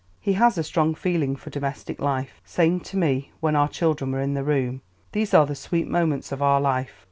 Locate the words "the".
4.33-4.43, 5.45-5.53